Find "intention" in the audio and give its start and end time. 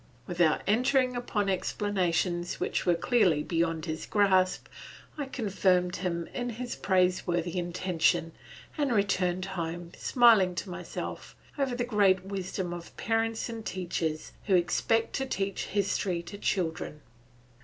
7.59-8.31